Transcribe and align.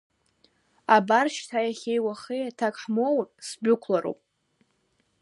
Абар 0.95 1.25
шьҭа 1.35 1.59
иахьеи 1.63 1.99
уахеи 2.05 2.43
аҭак 2.49 2.75
ҳмоур, 2.81 3.25
сдәықәлароуп. 3.47 4.19